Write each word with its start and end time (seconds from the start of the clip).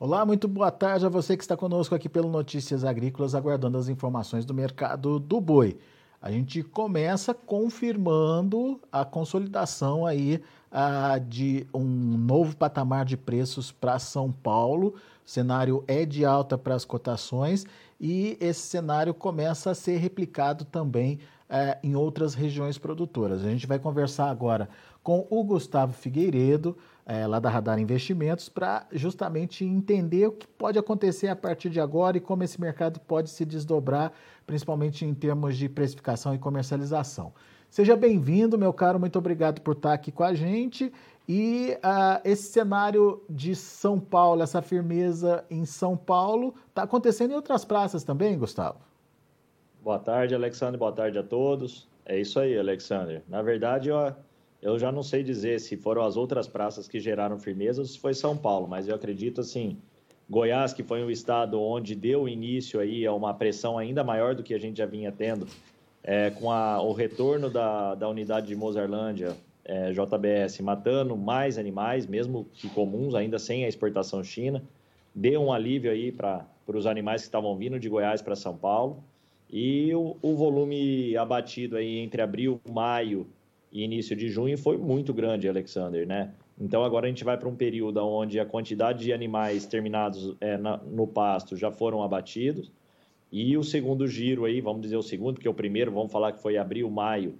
Olá, 0.00 0.24
muito 0.24 0.46
boa 0.46 0.70
tarde 0.70 1.04
a 1.04 1.08
você 1.08 1.36
que 1.36 1.42
está 1.42 1.56
conosco 1.56 1.92
aqui 1.92 2.08
pelo 2.08 2.30
Notícias 2.30 2.84
Agrícolas, 2.84 3.34
aguardando 3.34 3.76
as 3.76 3.88
informações 3.88 4.44
do 4.44 4.54
mercado 4.54 5.18
do 5.18 5.40
boi. 5.40 5.76
A 6.22 6.30
gente 6.30 6.62
começa 6.62 7.34
confirmando 7.34 8.80
a 8.92 9.04
consolidação 9.04 10.06
aí 10.06 10.40
ah, 10.70 11.18
de 11.18 11.66
um 11.74 11.82
novo 11.82 12.56
patamar 12.56 13.04
de 13.04 13.16
preços 13.16 13.72
para 13.72 13.98
São 13.98 14.30
Paulo. 14.30 14.94
O 15.26 15.28
cenário 15.28 15.82
é 15.88 16.06
de 16.06 16.24
alta 16.24 16.56
para 16.56 16.76
as 16.76 16.84
cotações 16.84 17.66
e 18.00 18.38
esse 18.40 18.60
cenário 18.60 19.12
começa 19.12 19.72
a 19.72 19.74
ser 19.74 19.96
replicado 19.96 20.64
também 20.64 21.18
eh, 21.50 21.76
em 21.82 21.96
outras 21.96 22.34
regiões 22.34 22.78
produtoras. 22.78 23.44
A 23.44 23.48
gente 23.50 23.66
vai 23.66 23.80
conversar 23.80 24.30
agora 24.30 24.68
com 25.02 25.26
o 25.30 25.42
Gustavo 25.42 25.92
Figueiredo, 25.92 26.76
é, 27.08 27.26
lá 27.26 27.40
da 27.40 27.48
Radar 27.48 27.78
Investimentos, 27.80 28.50
para 28.50 28.86
justamente 28.92 29.64
entender 29.64 30.26
o 30.26 30.32
que 30.32 30.46
pode 30.46 30.78
acontecer 30.78 31.28
a 31.28 31.34
partir 31.34 31.70
de 31.70 31.80
agora 31.80 32.18
e 32.18 32.20
como 32.20 32.44
esse 32.44 32.60
mercado 32.60 33.00
pode 33.00 33.30
se 33.30 33.46
desdobrar, 33.46 34.12
principalmente 34.46 35.06
em 35.06 35.14
termos 35.14 35.56
de 35.56 35.70
precificação 35.70 36.34
e 36.34 36.38
comercialização. 36.38 37.32
Seja 37.70 37.96
bem-vindo, 37.96 38.58
meu 38.58 38.74
caro, 38.74 39.00
muito 39.00 39.18
obrigado 39.18 39.62
por 39.62 39.72
estar 39.72 39.94
aqui 39.94 40.12
com 40.12 40.22
a 40.22 40.34
gente. 40.34 40.92
E 41.26 41.78
uh, 41.78 42.20
esse 42.24 42.52
cenário 42.52 43.22
de 43.28 43.54
São 43.54 43.98
Paulo, 43.98 44.42
essa 44.42 44.60
firmeza 44.60 45.44
em 45.50 45.64
São 45.64 45.96
Paulo, 45.96 46.54
está 46.68 46.82
acontecendo 46.82 47.32
em 47.32 47.34
outras 47.34 47.64
praças 47.64 48.04
também, 48.04 48.38
Gustavo? 48.38 48.80
Boa 49.82 49.98
tarde, 49.98 50.34
Alexandre. 50.34 50.76
Boa 50.76 50.92
tarde 50.92 51.18
a 51.18 51.22
todos. 51.22 51.88
É 52.04 52.18
isso 52.18 52.38
aí, 52.38 52.58
Alexandre. 52.58 53.22
Na 53.28 53.42
verdade, 53.42 53.90
ó, 53.90 54.12
eu 54.60 54.78
já 54.78 54.90
não 54.90 55.02
sei 55.02 55.22
dizer 55.22 55.60
se 55.60 55.76
foram 55.76 56.04
as 56.04 56.16
outras 56.16 56.48
praças 56.48 56.88
que 56.88 56.98
geraram 56.98 57.38
firmeza 57.38 57.80
ou 57.80 57.86
se 57.86 57.98
foi 57.98 58.14
São 58.14 58.36
Paulo, 58.36 58.66
mas 58.66 58.88
eu 58.88 58.94
acredito 58.94 59.40
assim, 59.40 59.78
Goiás, 60.28 60.72
que 60.72 60.82
foi 60.82 61.02
um 61.02 61.10
estado 61.10 61.60
onde 61.60 61.94
deu 61.94 62.28
início 62.28 62.80
aí 62.80 63.06
a 63.06 63.12
uma 63.12 63.32
pressão 63.32 63.78
ainda 63.78 64.02
maior 64.02 64.34
do 64.34 64.42
que 64.42 64.52
a 64.52 64.58
gente 64.58 64.78
já 64.78 64.86
vinha 64.86 65.12
tendo, 65.12 65.46
é, 66.02 66.30
com 66.30 66.50
a, 66.50 66.82
o 66.82 66.92
retorno 66.92 67.48
da, 67.48 67.94
da 67.94 68.08
unidade 68.08 68.48
de 68.48 68.56
Mozarlândia, 68.56 69.36
é, 69.64 69.92
JBS, 69.92 70.60
matando 70.60 71.16
mais 71.16 71.58
animais, 71.58 72.06
mesmo 72.06 72.46
que 72.54 72.68
comuns, 72.70 73.14
ainda 73.14 73.38
sem 73.38 73.64
a 73.64 73.68
exportação 73.68 74.24
China, 74.24 74.62
deu 75.14 75.42
um 75.42 75.52
alívio 75.52 75.90
aí 75.90 76.10
para 76.10 76.46
os 76.66 76.86
animais 76.86 77.22
que 77.22 77.28
estavam 77.28 77.56
vindo 77.56 77.78
de 77.78 77.88
Goiás 77.88 78.22
para 78.22 78.34
São 78.34 78.56
Paulo. 78.56 79.02
E 79.50 79.94
o, 79.94 80.16
o 80.20 80.34
volume 80.34 81.16
abatido 81.16 81.76
aí 81.76 81.98
entre 81.98 82.20
abril 82.20 82.60
e 82.66 82.70
maio 82.70 83.26
e 83.72 83.82
início 83.82 84.16
de 84.16 84.28
junho 84.28 84.56
foi 84.56 84.76
muito 84.76 85.12
grande, 85.12 85.48
Alexander, 85.48 86.06
né? 86.06 86.32
Então 86.60 86.82
agora 86.82 87.06
a 87.06 87.08
gente 87.08 87.24
vai 87.24 87.36
para 87.36 87.48
um 87.48 87.54
período 87.54 87.98
onde 88.04 88.40
a 88.40 88.44
quantidade 88.44 89.04
de 89.04 89.12
animais 89.12 89.66
terminados 89.66 90.34
é, 90.40 90.56
na, 90.56 90.78
no 90.78 91.06
pasto 91.06 91.56
já 91.56 91.70
foram 91.70 92.02
abatidos 92.02 92.72
e 93.30 93.56
o 93.56 93.62
segundo 93.62 94.06
giro 94.08 94.46
aí, 94.46 94.60
vamos 94.60 94.80
dizer 94.80 94.96
o 94.96 95.02
segundo, 95.02 95.34
porque 95.34 95.48
o 95.48 95.54
primeiro 95.54 95.92
vamos 95.92 96.10
falar 96.10 96.32
que 96.32 96.40
foi 96.40 96.56
abril, 96.56 96.90
maio 96.90 97.34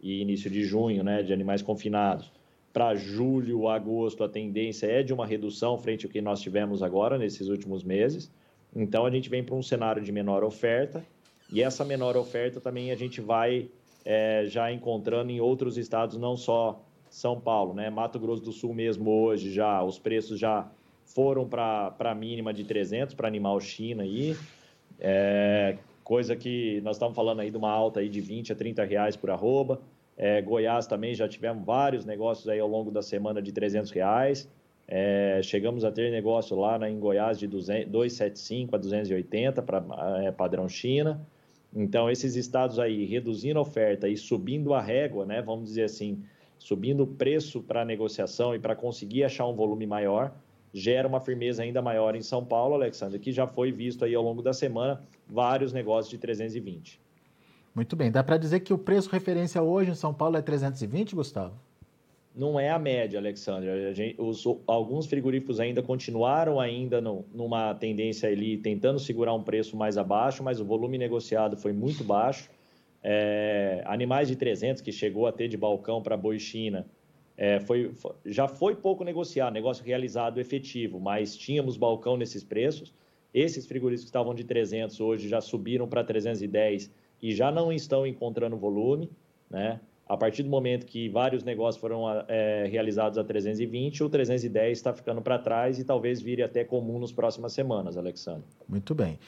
e 0.00 0.20
início 0.20 0.48
de 0.48 0.62
junho, 0.64 1.02
né, 1.02 1.22
de 1.22 1.32
animais 1.32 1.60
confinados. 1.60 2.30
Para 2.72 2.94
julho, 2.94 3.68
agosto, 3.68 4.24
a 4.24 4.28
tendência 4.28 4.86
é 4.86 5.02
de 5.02 5.12
uma 5.12 5.26
redução 5.26 5.76
frente 5.76 6.06
ao 6.06 6.12
que 6.12 6.20
nós 6.20 6.40
tivemos 6.40 6.82
agora 6.82 7.18
nesses 7.18 7.48
últimos 7.48 7.82
meses. 7.82 8.30
Então 8.74 9.04
a 9.04 9.10
gente 9.10 9.28
vem 9.28 9.42
para 9.42 9.54
um 9.54 9.62
cenário 9.62 10.02
de 10.02 10.12
menor 10.12 10.44
oferta 10.44 11.04
e 11.52 11.60
essa 11.60 11.84
menor 11.84 12.16
oferta 12.16 12.60
também 12.60 12.90
a 12.90 12.96
gente 12.96 13.20
vai 13.20 13.68
é, 14.04 14.44
já 14.46 14.72
encontrando 14.72 15.30
em 15.30 15.40
outros 15.40 15.76
estados, 15.76 16.16
não 16.16 16.36
só 16.36 16.80
São 17.08 17.40
Paulo, 17.40 17.74
né? 17.74 17.90
Mato 17.90 18.18
Grosso 18.18 18.42
do 18.42 18.52
Sul 18.52 18.74
mesmo 18.74 19.10
hoje 19.10 19.52
já, 19.52 19.82
os 19.82 19.98
preços 19.98 20.38
já 20.38 20.68
foram 21.04 21.48
para 21.48 21.94
a 21.98 22.14
mínima 22.14 22.52
de 22.52 22.64
300 22.64 23.14
para 23.14 23.28
animal 23.28 23.60
China 23.60 24.02
aí, 24.02 24.36
é, 24.98 25.76
coisa 26.02 26.36
que 26.36 26.80
nós 26.82 26.96
estamos 26.96 27.14
falando 27.14 27.40
aí 27.40 27.50
de 27.50 27.56
uma 27.56 27.70
alta 27.70 28.00
aí 28.00 28.08
de 28.08 28.20
20 28.20 28.52
a 28.52 28.56
30 28.56 28.84
reais 28.84 29.16
por 29.16 29.30
arroba. 29.30 29.80
É, 30.16 30.42
Goiás 30.42 30.86
também 30.86 31.14
já 31.14 31.26
tivemos 31.26 31.64
vários 31.64 32.04
negócios 32.04 32.48
aí 32.48 32.60
ao 32.60 32.68
longo 32.68 32.90
da 32.90 33.02
semana 33.02 33.40
de 33.40 33.50
300 33.52 33.90
reais. 33.90 34.48
É, 34.86 35.40
chegamos 35.42 35.84
a 35.84 35.90
ter 35.90 36.10
negócio 36.10 36.56
lá 36.58 36.78
né, 36.78 36.90
em 36.90 36.98
Goiás 36.98 37.38
de 37.38 37.46
200, 37.46 37.90
275 37.90 38.76
a 38.76 38.78
280 38.78 39.62
para 39.62 39.82
é, 40.22 40.30
padrão 40.30 40.68
China. 40.68 41.20
Então, 41.74 42.10
esses 42.10 42.36
estados 42.36 42.78
aí 42.78 43.04
reduzindo 43.04 43.58
a 43.58 43.62
oferta 43.62 44.08
e 44.08 44.16
subindo 44.16 44.74
a 44.74 44.80
régua, 44.80 45.24
né, 45.24 45.40
vamos 45.40 45.64
dizer 45.64 45.84
assim, 45.84 46.22
subindo 46.58 47.04
o 47.04 47.06
preço 47.06 47.62
para 47.62 47.82
a 47.82 47.84
negociação 47.84 48.54
e 48.54 48.58
para 48.58 48.76
conseguir 48.76 49.24
achar 49.24 49.46
um 49.46 49.54
volume 49.54 49.86
maior, 49.86 50.32
gera 50.72 51.08
uma 51.08 51.20
firmeza 51.20 51.62
ainda 51.62 51.80
maior 51.82 52.14
em 52.14 52.22
São 52.22 52.44
Paulo, 52.44 52.74
Alexandre, 52.74 53.18
que 53.18 53.32
já 53.32 53.46
foi 53.46 53.72
visto 53.72 54.04
aí 54.04 54.14
ao 54.14 54.22
longo 54.22 54.42
da 54.42 54.52
semana 54.52 55.02
vários 55.26 55.72
negócios 55.72 56.10
de 56.10 56.18
320. 56.18 57.00
Muito 57.74 57.96
bem, 57.96 58.10
dá 58.10 58.22
para 58.22 58.36
dizer 58.36 58.60
que 58.60 58.72
o 58.72 58.78
preço 58.78 59.08
referência 59.08 59.62
hoje 59.62 59.90
em 59.90 59.94
São 59.94 60.12
Paulo 60.12 60.36
é 60.36 60.42
320, 60.42 61.14
Gustavo? 61.14 61.54
Não 62.34 62.58
é 62.58 62.70
a 62.70 62.78
média, 62.78 63.18
Alexandre. 63.18 63.94
Gente, 63.94 64.20
os, 64.20 64.44
alguns 64.66 65.06
frigoríficos 65.06 65.60
ainda 65.60 65.82
continuaram 65.82 66.58
ainda 66.58 67.00
no, 67.00 67.24
numa 67.32 67.74
tendência 67.74 68.28
ali, 68.28 68.56
tentando 68.56 68.98
segurar 68.98 69.34
um 69.34 69.42
preço 69.42 69.76
mais 69.76 69.98
abaixo, 69.98 70.42
mas 70.42 70.60
o 70.60 70.64
volume 70.64 70.96
negociado 70.96 71.56
foi 71.56 71.72
muito 71.72 72.02
baixo. 72.02 72.50
É, 73.02 73.82
animais 73.84 74.28
de 74.28 74.36
300 74.36 74.80
que 74.80 74.92
chegou 74.92 75.26
a 75.26 75.32
ter 75.32 75.48
de 75.48 75.56
balcão 75.56 76.00
para 76.00 76.16
boi 76.16 76.38
China, 76.38 76.86
é, 77.36 77.58
foi, 77.60 77.92
já 78.24 78.46
foi 78.46 78.76
pouco 78.76 79.04
negociado, 79.04 79.52
negócio 79.52 79.84
realizado 79.84 80.38
efetivo, 80.38 81.00
mas 81.00 81.36
tínhamos 81.36 81.76
balcão 81.76 82.16
nesses 82.16 82.44
preços. 82.44 82.94
Esses 83.34 83.66
frigoríficos 83.66 84.04
que 84.04 84.10
estavam 84.10 84.34
de 84.34 84.44
300 84.44 85.00
hoje 85.00 85.28
já 85.28 85.40
subiram 85.40 85.88
para 85.88 86.04
310 86.04 86.90
e 87.20 87.34
já 87.34 87.50
não 87.50 87.72
estão 87.72 88.06
encontrando 88.06 88.56
volume, 88.56 89.10
né? 89.50 89.80
A 90.08 90.16
partir 90.16 90.42
do 90.42 90.50
momento 90.50 90.84
que 90.84 91.08
vários 91.08 91.42
negócios 91.42 91.80
foram 91.80 92.04
é, 92.28 92.66
realizados 92.66 93.16
a 93.16 93.24
320, 93.24 94.04
o 94.04 94.10
310 94.10 94.78
está 94.78 94.92
ficando 94.92 95.22
para 95.22 95.38
trás 95.38 95.78
e 95.78 95.84
talvez 95.84 96.20
vire 96.20 96.42
até 96.42 96.64
comum 96.64 96.98
nas 96.98 97.12
próximas 97.12 97.52
semanas, 97.52 97.96
Alexandre. 97.96 98.44
Muito 98.68 98.94
bem. 98.94 99.18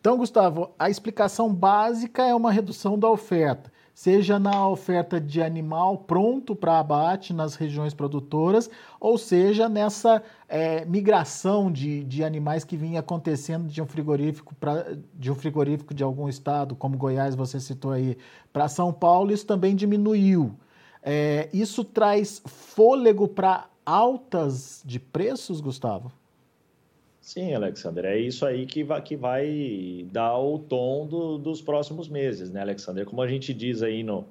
Então, 0.00 0.16
Gustavo, 0.16 0.70
a 0.78 0.88
explicação 0.88 1.52
básica 1.54 2.24
é 2.24 2.34
uma 2.34 2.50
redução 2.50 2.98
da 2.98 3.08
oferta 3.08 3.70
seja 4.00 4.38
na 4.38 4.66
oferta 4.66 5.20
de 5.20 5.42
animal 5.42 5.98
pronto 5.98 6.56
para 6.56 6.78
abate 6.78 7.34
nas 7.34 7.54
regiões 7.54 7.92
produtoras, 7.92 8.70
ou 8.98 9.18
seja 9.18 9.68
nessa 9.68 10.22
é, 10.48 10.86
migração 10.86 11.70
de, 11.70 12.02
de 12.04 12.24
animais 12.24 12.64
que 12.64 12.78
vinha 12.78 13.00
acontecendo 13.00 13.68
de 13.68 13.82
um 13.82 13.86
frigorífico 13.86 14.54
para 14.54 14.96
de 15.14 15.30
um 15.30 15.34
frigorífico 15.34 15.92
de 15.92 16.02
algum 16.02 16.30
estado, 16.30 16.74
como 16.74 16.96
Goiás, 16.96 17.34
você 17.34 17.60
citou 17.60 17.92
aí, 17.92 18.16
para 18.50 18.68
São 18.68 18.90
Paulo, 18.90 19.32
isso 19.32 19.44
também 19.44 19.76
diminuiu. 19.76 20.54
É, 21.02 21.50
isso 21.52 21.84
traz 21.84 22.40
fôlego 22.46 23.28
para 23.28 23.66
altas 23.84 24.82
de 24.82 24.98
preços, 24.98 25.60
Gustavo? 25.60 26.10
Sim, 27.20 27.54
Alexander, 27.54 28.06
é 28.06 28.18
isso 28.18 28.46
aí 28.46 28.64
que 28.64 28.82
vai, 28.82 29.02
que 29.02 29.14
vai 29.14 30.06
dar 30.10 30.38
o 30.38 30.58
tom 30.58 31.06
do, 31.06 31.36
dos 31.36 31.60
próximos 31.60 32.08
meses, 32.08 32.50
né, 32.50 32.62
Alexander? 32.62 33.04
Como 33.04 33.20
a 33.20 33.28
gente 33.28 33.52
diz 33.52 33.82
aí 33.82 34.02
no, 34.02 34.26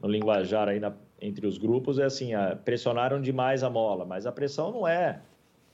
no 0.00 0.08
linguajar 0.08 0.68
aí 0.68 0.80
na, 0.80 0.92
entre 1.22 1.46
os 1.46 1.58
grupos, 1.58 1.98
é 1.98 2.04
assim, 2.04 2.34
a, 2.34 2.56
pressionaram 2.56 3.20
demais 3.20 3.62
a 3.62 3.70
mola, 3.70 4.04
mas 4.04 4.26
a 4.26 4.32
pressão 4.32 4.72
não 4.72 4.86
é 4.86 5.20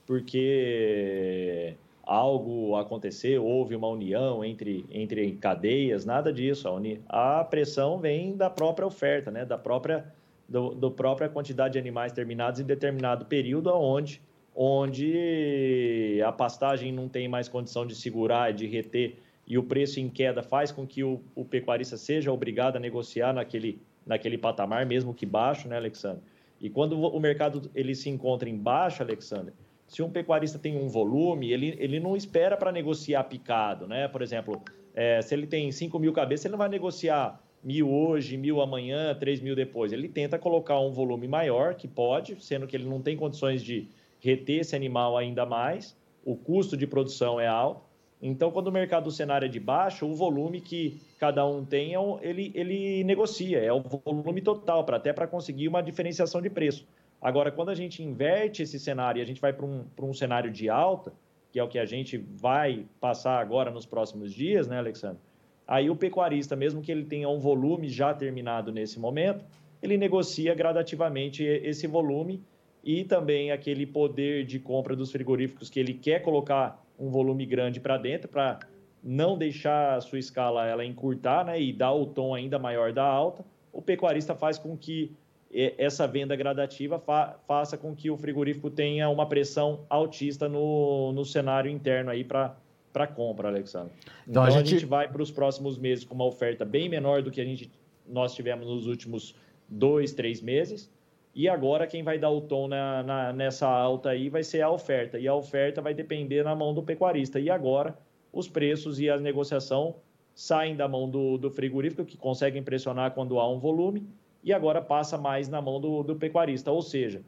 porque 0.05 1.75
algo 2.03 2.75
aconteceu, 2.75 3.45
houve 3.45 3.75
uma 3.75 3.87
união 3.87 4.43
entre, 4.43 4.85
entre 4.91 5.31
cadeias, 5.33 6.05
nada 6.05 6.31
disso. 6.31 6.67
A, 6.67 6.71
uni, 6.71 7.01
a 7.07 7.43
pressão 7.43 7.97
vem 7.97 8.35
da 8.35 8.49
própria 8.49 8.85
oferta, 8.85 9.31
né, 9.31 9.45
da 9.45 9.57
própria, 9.57 10.05
do, 10.47 10.75
do 10.75 10.91
própria 10.91 11.27
quantidade 11.27 11.73
de 11.73 11.79
animais 11.79 12.11
terminados 12.11 12.59
em 12.59 12.65
determinado 12.65 13.25
período, 13.25 13.71
onde 13.71 14.21
onde 14.55 16.21
a 16.25 16.31
pastagem 16.31 16.91
não 16.91 17.07
tem 17.07 17.27
mais 17.27 17.47
condição 17.47 17.85
de 17.85 17.95
segurar, 17.95 18.51
de 18.51 18.67
reter 18.67 19.17
e 19.47 19.57
o 19.57 19.63
preço 19.63 19.99
em 19.99 20.09
queda 20.09 20.41
faz 20.41 20.71
com 20.71 20.85
que 20.85 21.03
o, 21.03 21.21
o 21.35 21.43
pecuarista 21.43 21.97
seja 21.97 22.31
obrigado 22.31 22.77
a 22.77 22.79
negociar 22.79 23.33
naquele, 23.33 23.81
naquele 24.05 24.37
patamar, 24.37 24.85
mesmo 24.85 25.13
que 25.13 25.25
baixo, 25.25 25.67
né, 25.67 25.75
Alexandre? 25.77 26.21
E 26.59 26.69
quando 26.69 26.99
o 26.99 27.19
mercado 27.19 27.69
ele 27.73 27.95
se 27.95 28.09
encontra 28.09 28.47
em 28.47 28.55
baixa, 28.55 29.03
Alexandre, 29.03 29.53
se 29.87 30.01
um 30.01 30.09
pecuarista 30.09 30.59
tem 30.59 30.77
um 30.77 30.87
volume, 30.87 31.51
ele, 31.51 31.75
ele 31.79 31.99
não 31.99 32.15
espera 32.15 32.55
para 32.55 32.71
negociar 32.71 33.23
picado, 33.25 33.87
né? 33.87 34.07
Por 34.07 34.21
exemplo, 34.21 34.61
é, 34.93 35.21
se 35.21 35.33
ele 35.33 35.47
tem 35.47 35.71
5 35.71 35.99
mil 35.99 36.13
cabeças, 36.13 36.45
ele 36.45 36.51
não 36.51 36.59
vai 36.59 36.69
negociar 36.69 37.41
mil 37.63 37.91
hoje, 37.91 38.37
mil 38.37 38.61
amanhã, 38.61 39.13
3 39.15 39.41
mil 39.41 39.55
depois. 39.55 39.91
Ele 39.91 40.07
tenta 40.07 40.39
colocar 40.39 40.79
um 40.79 40.91
volume 40.91 41.27
maior, 41.27 41.75
que 41.75 41.87
pode, 41.87 42.41
sendo 42.41 42.67
que 42.67 42.75
ele 42.77 42.85
não 42.85 43.01
tem 43.01 43.17
condições 43.17 43.61
de 43.61 43.89
reter 44.21 44.61
esse 44.61 44.75
animal 44.75 45.17
ainda 45.17 45.45
mais, 45.45 45.97
o 46.23 46.35
custo 46.35 46.77
de 46.77 46.87
produção 46.87 47.39
é 47.39 47.47
alto. 47.47 47.81
Então, 48.21 48.51
quando 48.51 48.67
o 48.67 48.71
mercado 48.71 49.05
do 49.05 49.11
cenário 49.11 49.47
é 49.47 49.49
de 49.49 49.59
baixo, 49.59 50.05
o 50.05 50.13
volume 50.13 50.61
que 50.61 51.01
cada 51.17 51.45
um 51.45 51.65
tem, 51.65 51.95
é 51.95 51.99
ele, 52.21 52.51
ele 52.53 53.03
negocia, 53.03 53.57
é 53.57 53.73
o 53.73 53.81
volume 53.81 54.41
total, 54.41 54.83
para 54.85 54.97
até 54.97 55.11
para 55.11 55.25
conseguir 55.25 55.67
uma 55.67 55.81
diferenciação 55.81 56.39
de 56.39 56.49
preço. 56.49 56.87
Agora, 57.19 57.51
quando 57.51 57.69
a 57.69 57.75
gente 57.75 58.03
inverte 58.03 58.61
esse 58.61 58.79
cenário 58.79 59.19
e 59.19 59.23
a 59.23 59.25
gente 59.25 59.41
vai 59.41 59.51
para 59.51 59.65
um, 59.65 59.85
um 59.99 60.13
cenário 60.13 60.51
de 60.51 60.69
alta, 60.69 61.11
que 61.51 61.59
é 61.59 61.63
o 61.63 61.67
que 61.67 61.79
a 61.79 61.85
gente 61.85 62.17
vai 62.17 62.85
passar 62.99 63.39
agora 63.39 63.71
nos 63.71 63.87
próximos 63.87 64.31
dias, 64.31 64.67
né, 64.67 64.77
Alexandre? 64.77 65.19
Aí 65.67 65.89
o 65.89 65.95
pecuarista, 65.95 66.55
mesmo 66.55 66.81
que 66.81 66.91
ele 66.91 67.05
tenha 67.05 67.27
um 67.27 67.39
volume 67.39 67.89
já 67.89 68.13
terminado 68.13 68.71
nesse 68.71 68.99
momento, 68.99 69.43
ele 69.81 69.97
negocia 69.97 70.53
gradativamente 70.53 71.43
esse 71.43 71.87
volume 71.87 72.43
e 72.83 73.03
também 73.03 73.51
aquele 73.51 73.85
poder 73.85 74.45
de 74.45 74.59
compra 74.59 74.95
dos 74.95 75.11
frigoríficos 75.11 75.69
que 75.69 75.79
ele 75.79 75.93
quer 75.93 76.21
colocar 76.21 76.83
um 76.97 77.09
volume 77.09 77.45
grande 77.45 77.79
para 77.79 77.97
dentro 77.97 78.27
para 78.27 78.59
não 79.03 79.37
deixar 79.37 79.95
a 79.95 80.01
sua 80.01 80.19
escala 80.19 80.67
ela 80.67 80.85
encurtar 80.85 81.45
né, 81.45 81.59
e 81.61 81.73
dar 81.73 81.93
o 81.93 82.05
tom 82.05 82.35
ainda 82.35 82.59
maior 82.59 82.93
da 82.93 83.03
alta, 83.03 83.43
o 83.73 83.81
pecuarista 83.81 84.35
faz 84.35 84.57
com 84.57 84.77
que 84.77 85.11
essa 85.53 86.07
venda 86.07 86.35
gradativa 86.35 86.97
fa 86.97 87.35
faça 87.45 87.77
com 87.77 87.93
que 87.93 88.09
o 88.09 88.15
frigorífico 88.15 88.69
tenha 88.69 89.09
uma 89.09 89.25
pressão 89.25 89.81
altista 89.89 90.47
no, 90.47 91.11
no 91.11 91.25
cenário 91.25 91.69
interno 91.69 92.09
aí 92.09 92.23
para 92.23 92.55
para 92.93 93.07
compra, 93.07 93.47
Alexandre. 93.47 93.93
Então, 94.27 94.43
então 94.43 94.43
a, 94.43 94.49
gente... 94.49 94.67
a 94.67 94.69
gente 94.71 94.85
vai 94.85 95.07
para 95.07 95.21
os 95.21 95.31
próximos 95.31 95.77
meses 95.77 96.03
com 96.03 96.13
uma 96.13 96.25
oferta 96.25 96.65
bem 96.65 96.89
menor 96.89 97.21
do 97.21 97.31
que 97.31 97.39
a 97.39 97.45
gente 97.45 97.71
nós 98.05 98.33
tivemos 98.35 98.67
nos 98.67 98.85
últimos 98.85 99.33
dois, 99.67 100.11
três 100.13 100.41
meses. 100.41 100.91
E 101.33 101.47
agora 101.47 101.87
quem 101.87 102.03
vai 102.03 102.19
dar 102.19 102.29
o 102.29 102.41
tom 102.41 102.67
na, 102.67 103.03
na, 103.03 103.33
nessa 103.33 103.67
alta 103.67 104.09
aí 104.09 104.29
vai 104.29 104.43
ser 104.43 104.61
a 104.61 104.69
oferta. 104.69 105.17
E 105.17 105.27
a 105.27 105.33
oferta 105.33 105.81
vai 105.81 105.93
depender 105.93 106.43
na 106.43 106.55
mão 106.55 106.73
do 106.73 106.83
pecuarista. 106.83 107.39
E 107.39 107.49
agora 107.49 107.97
os 108.33 108.47
preços 108.47 108.99
e 108.99 109.09
a 109.09 109.17
negociação 109.17 109.95
saem 110.33 110.75
da 110.75 110.87
mão 110.87 111.09
do, 111.09 111.37
do 111.37 111.49
frigorífico, 111.49 112.05
que 112.05 112.17
consegue 112.17 112.57
impressionar 112.57 113.11
quando 113.11 113.39
há 113.39 113.49
um 113.49 113.59
volume, 113.59 114.07
e 114.43 114.51
agora 114.53 114.81
passa 114.81 115.17
mais 115.17 115.47
na 115.47 115.61
mão 115.61 115.79
do, 115.79 116.03
do 116.03 116.15
pecuarista. 116.15 116.71
Ou 116.71 116.81
seja, 116.81 117.21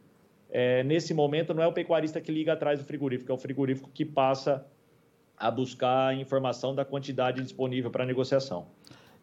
é, 0.50 0.84
nesse 0.84 1.14
momento 1.14 1.54
não 1.54 1.64
é 1.64 1.68
o 1.68 1.74
pecuarista 1.74 2.20
que 2.20 2.32
liga 2.32 2.54
atrás 2.54 2.80
do 2.80 2.86
frigorífico, 2.86 3.32
é 3.32 3.36
o 3.36 3.38
frigorífico 3.38 3.90
que 3.94 4.06
passa 4.06 4.66
a 5.38 5.52
buscar 5.52 6.10
a 6.10 6.14
informação 6.14 6.74
da 6.74 6.86
quantidade 6.86 7.42
disponível 7.42 7.92
para 7.92 8.06
negociação. 8.06 8.68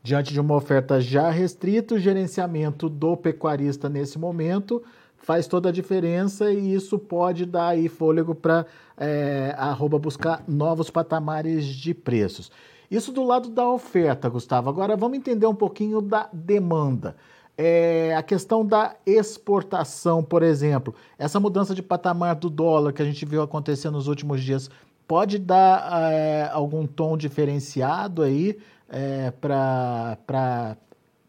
Diante 0.02 0.32
de 0.32 0.40
uma 0.40 0.56
oferta 0.56 1.00
já 1.00 1.30
restrita, 1.30 1.94
o 1.94 1.98
gerenciamento 1.98 2.88
do 2.88 3.16
pecuarista 3.16 3.88
nesse 3.88 4.18
momento 4.18 4.82
faz 5.18 5.46
toda 5.46 5.68
a 5.68 5.72
diferença 5.72 6.50
e 6.50 6.74
isso 6.74 6.98
pode 6.98 7.44
dar 7.44 7.68
aí 7.68 7.86
fôlego 7.88 8.34
para 8.34 8.64
é, 8.96 9.54
arroba 9.58 9.98
buscar 9.98 10.42
novos 10.48 10.88
patamares 10.88 11.66
de 11.66 11.92
preços. 11.92 12.50
Isso 12.90 13.12
do 13.12 13.22
lado 13.22 13.50
da 13.50 13.68
oferta, 13.68 14.28
Gustavo. 14.28 14.70
Agora 14.70 14.96
vamos 14.96 15.18
entender 15.18 15.46
um 15.46 15.54
pouquinho 15.54 16.00
da 16.00 16.28
demanda. 16.32 17.14
É, 17.56 18.14
a 18.16 18.22
questão 18.22 18.64
da 18.64 18.96
exportação, 19.04 20.24
por 20.24 20.42
exemplo, 20.42 20.94
essa 21.18 21.38
mudança 21.38 21.74
de 21.74 21.82
patamar 21.82 22.36
do 22.36 22.48
dólar 22.48 22.94
que 22.94 23.02
a 23.02 23.04
gente 23.04 23.26
viu 23.26 23.42
acontecer 23.42 23.90
nos 23.90 24.08
últimos 24.08 24.42
dias, 24.42 24.70
pode 25.06 25.38
dar 25.38 26.10
é, 26.10 26.48
algum 26.52 26.86
tom 26.86 27.16
diferenciado 27.16 28.22
aí 28.22 28.56
é, 28.90 29.30
para 29.30 30.76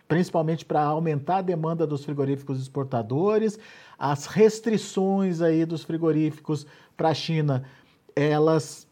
principalmente 0.08 0.66
para 0.66 0.82
aumentar 0.82 1.38
a 1.38 1.42
demanda 1.42 1.88
dos 1.88 2.04
frigoríficos 2.04 2.60
exportadores, 2.62 3.58
as 3.98 4.26
restrições 4.26 5.40
aí 5.40 5.64
dos 5.64 5.84
frigoríficos 5.84 6.68
para 6.98 7.10
a 7.10 7.14
China, 7.14 7.64
elas 8.14 8.86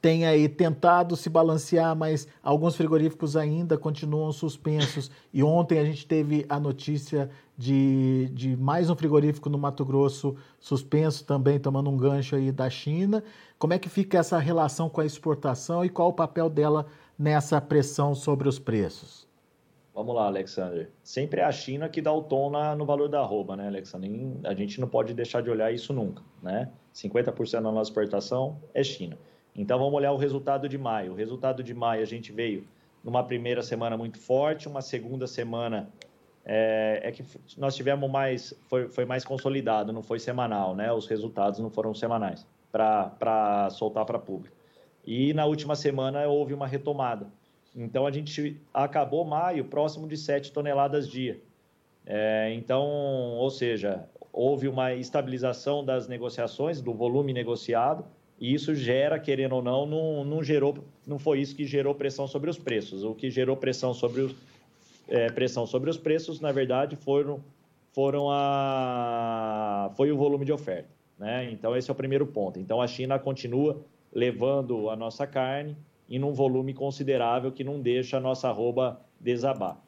têm 0.00 0.26
aí 0.26 0.48
tentado 0.48 1.16
se 1.16 1.28
balancear, 1.28 1.94
mas 1.94 2.26
alguns 2.42 2.76
frigoríficos 2.76 3.36
ainda 3.36 3.76
continuam 3.76 4.32
suspensos. 4.32 5.10
E 5.34 5.42
ontem 5.42 5.78
a 5.78 5.84
gente 5.84 6.06
teve 6.06 6.46
a 6.48 6.58
notícia 6.58 7.28
de, 7.56 8.30
de 8.32 8.56
mais 8.56 8.88
um 8.88 8.96
frigorífico 8.96 9.50
no 9.50 9.58
Mato 9.58 9.84
Grosso 9.84 10.36
suspenso 10.60 11.24
também, 11.24 11.58
tomando 11.58 11.90
um 11.90 11.96
gancho 11.96 12.36
aí 12.36 12.52
da 12.52 12.70
China. 12.70 13.22
Como 13.58 13.74
é 13.74 13.78
que 13.78 13.88
fica 13.88 14.18
essa 14.18 14.38
relação 14.38 14.88
com 14.88 15.00
a 15.00 15.06
exportação 15.06 15.84
e 15.84 15.88
qual 15.88 16.08
o 16.08 16.14
papel 16.14 16.48
dela 16.48 16.86
nessa 17.18 17.60
pressão 17.60 18.14
sobre 18.14 18.48
os 18.48 18.58
preços? 18.58 19.26
Vamos 19.94 20.14
lá, 20.14 20.26
Alexander. 20.26 20.90
Sempre 21.02 21.40
é 21.40 21.44
a 21.44 21.50
China 21.50 21.88
que 21.88 22.00
dá 22.00 22.12
o 22.12 22.22
tom 22.22 22.50
na, 22.50 22.76
no 22.76 22.86
valor 22.86 23.08
da 23.08 23.20
arroba, 23.20 23.56
né, 23.56 23.66
Alexander? 23.66 24.08
A 24.44 24.54
gente 24.54 24.80
não 24.80 24.86
pode 24.86 25.12
deixar 25.12 25.42
de 25.42 25.50
olhar 25.50 25.74
isso 25.74 25.92
nunca, 25.92 26.22
né? 26.40 26.70
50% 26.94 27.52
da 27.54 27.72
nossa 27.72 27.90
exportação 27.90 28.60
é 28.72 28.84
China. 28.84 29.18
Então 29.56 29.76
vamos 29.76 29.94
olhar 29.94 30.12
o 30.12 30.16
resultado 30.16 30.68
de 30.68 30.78
maio. 30.78 31.12
O 31.12 31.14
resultado 31.16 31.64
de 31.64 31.74
maio 31.74 32.02
a 32.02 32.06
gente 32.06 32.30
veio 32.30 32.64
numa 33.02 33.24
primeira 33.24 33.60
semana 33.60 33.96
muito 33.96 34.20
forte, 34.20 34.68
uma 34.68 34.82
segunda 34.82 35.26
semana 35.26 35.88
é, 36.44 37.00
é 37.02 37.10
que 37.10 37.24
nós 37.56 37.74
tivemos 37.74 38.08
mais, 38.08 38.54
foi, 38.68 38.88
foi 38.88 39.04
mais 39.04 39.24
consolidado, 39.24 39.92
não 39.92 40.02
foi 40.02 40.20
semanal, 40.20 40.76
né? 40.76 40.92
Os 40.92 41.08
resultados 41.08 41.58
não 41.58 41.70
foram 41.70 41.92
semanais 41.92 42.46
para 42.70 43.68
soltar 43.70 44.04
para 44.04 44.18
público. 44.18 44.57
E 45.10 45.32
na 45.32 45.46
última 45.46 45.74
semana 45.74 46.28
houve 46.28 46.52
uma 46.52 46.66
retomada. 46.66 47.28
Então 47.74 48.06
a 48.06 48.10
gente 48.10 48.60
acabou 48.74 49.24
maio 49.24 49.64
próximo 49.64 50.06
de 50.06 50.18
7 50.18 50.52
toneladas 50.52 51.08
dia. 51.08 51.40
É, 52.04 52.52
então, 52.52 52.84
ou 52.84 53.48
seja, 53.48 54.06
houve 54.30 54.68
uma 54.68 54.92
estabilização 54.92 55.82
das 55.82 56.06
negociações, 56.06 56.82
do 56.82 56.92
volume 56.92 57.32
negociado, 57.32 58.04
e 58.38 58.52
isso 58.52 58.74
gera, 58.74 59.18
querendo 59.18 59.54
ou 59.54 59.62
não, 59.62 59.86
não, 59.86 60.24
não 60.26 60.42
gerou, 60.42 60.76
não 61.06 61.18
foi 61.18 61.40
isso 61.40 61.56
que 61.56 61.64
gerou 61.64 61.94
pressão 61.94 62.26
sobre 62.26 62.50
os 62.50 62.58
preços. 62.58 63.02
O 63.02 63.14
que 63.14 63.30
gerou 63.30 63.56
pressão 63.56 63.94
sobre 63.94 64.20
os, 64.20 64.34
é, 65.08 65.30
pressão 65.30 65.66
sobre 65.66 65.88
os 65.88 65.96
preços, 65.96 66.38
na 66.38 66.52
verdade, 66.52 66.96
foram, 66.96 67.42
foram 67.94 68.28
a, 68.30 69.90
foi 69.96 70.12
o 70.12 70.18
volume 70.18 70.44
de 70.44 70.52
oferta. 70.52 70.90
Né? 71.18 71.50
Então, 71.50 71.74
esse 71.74 71.90
é 71.90 71.92
o 71.92 71.96
primeiro 71.96 72.26
ponto. 72.26 72.60
Então, 72.60 72.82
a 72.82 72.86
China 72.86 73.18
continua 73.18 73.82
levando 74.12 74.90
a 74.90 74.96
nossa 74.96 75.26
carne 75.26 75.76
em 76.08 76.22
um 76.22 76.32
volume 76.32 76.72
considerável 76.72 77.52
que 77.52 77.62
não 77.62 77.80
deixa 77.80 78.16
a 78.16 78.20
nossa 78.20 78.48
arroba 78.48 79.00
desabar. 79.20 79.78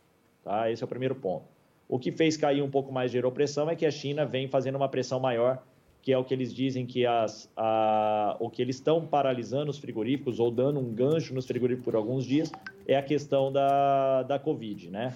Tá? 0.44 0.70
Esse 0.70 0.82
é 0.82 0.86
o 0.86 0.88
primeiro 0.88 1.14
ponto. 1.14 1.44
O 1.88 1.98
que 1.98 2.12
fez 2.12 2.36
cair 2.36 2.62
um 2.62 2.70
pouco 2.70 2.92
mais 2.92 3.10
de 3.10 3.20
pressão 3.30 3.68
é 3.68 3.74
que 3.74 3.86
a 3.86 3.90
China 3.90 4.24
vem 4.24 4.46
fazendo 4.46 4.76
uma 4.76 4.88
pressão 4.88 5.18
maior, 5.18 5.62
que 6.02 6.12
é 6.12 6.18
o 6.18 6.24
que 6.24 6.32
eles 6.32 6.54
dizem 6.54 6.86
que 6.86 7.04
as, 7.04 7.50
a, 7.56 8.36
o 8.38 8.48
que 8.48 8.62
eles 8.62 8.76
estão 8.76 9.06
paralisando 9.06 9.70
os 9.70 9.78
frigoríficos 9.78 10.38
ou 10.38 10.50
dando 10.50 10.78
um 10.78 10.94
gancho 10.94 11.34
nos 11.34 11.46
frigoríficos 11.46 11.84
por 11.84 11.96
alguns 11.96 12.24
dias 12.24 12.50
é 12.86 12.96
a 12.96 13.02
questão 13.02 13.52
da, 13.52 14.22
da 14.22 14.38
Covid, 14.38 14.90
né? 14.90 15.14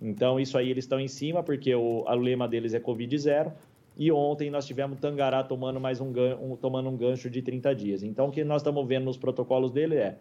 Então, 0.00 0.40
isso 0.40 0.56
aí 0.56 0.70
eles 0.70 0.84
estão 0.84 0.98
em 0.98 1.08
cima, 1.08 1.42
porque 1.42 1.74
o, 1.74 2.04
o 2.06 2.14
lema 2.14 2.48
deles 2.48 2.72
é 2.72 2.80
Covid 2.80 3.18
zero. 3.18 3.52
E 4.00 4.10
ontem 4.10 4.48
nós 4.48 4.66
tivemos 4.66 4.98
Tangará 4.98 5.44
tomando 5.44 5.78
mais 5.78 6.00
um, 6.00 6.10
um, 6.40 6.56
tomando 6.56 6.88
um 6.88 6.96
gancho 6.96 7.28
de 7.28 7.42
30 7.42 7.74
dias. 7.74 8.02
Então, 8.02 8.28
o 8.28 8.30
que 8.30 8.42
nós 8.42 8.62
estamos 8.62 8.88
vendo 8.88 9.04
nos 9.04 9.18
protocolos 9.18 9.70
dele 9.70 9.96
é 9.96 10.18